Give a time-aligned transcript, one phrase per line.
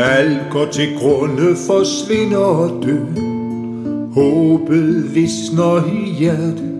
[0.00, 2.96] Alt går til grunde, forsvinder og dø.
[4.14, 6.70] Håbet visner i hjertet.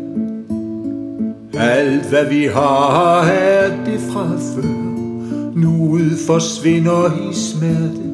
[1.59, 4.63] Alt hvad vi har er det fra før.
[5.55, 8.11] Nuet forsvinder i smerte.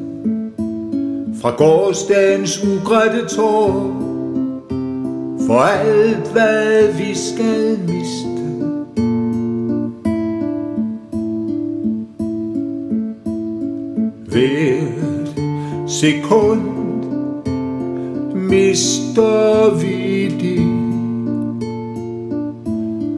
[1.41, 4.03] Fra gårdsdagens ugrætte tår.
[5.47, 8.36] For alt hvad vi skal miste.
[14.47, 16.61] Hvert sekund
[18.35, 20.67] mister vi det.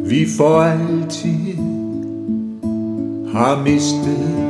[0.09, 1.57] Vi for altid
[3.33, 4.48] har mistet.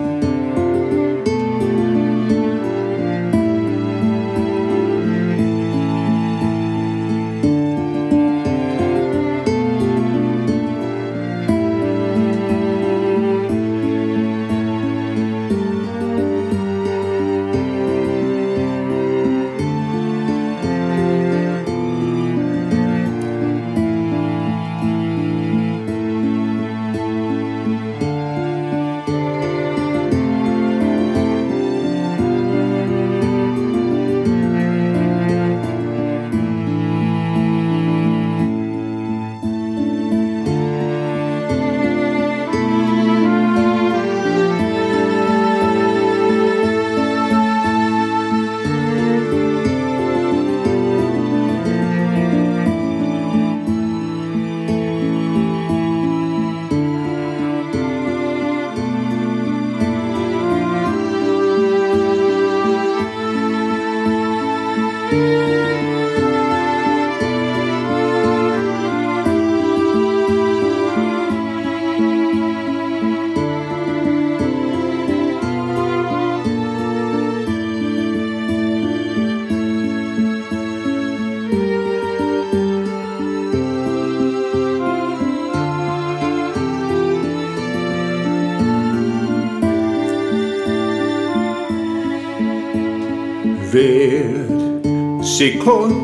[93.72, 95.96] Hvert sekund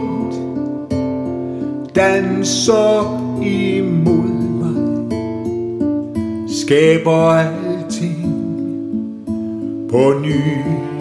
[1.95, 4.77] danser imod mig
[6.49, 8.35] Skaber alting
[9.91, 10.94] på ny.